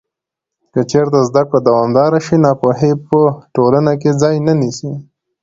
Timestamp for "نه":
4.47-4.53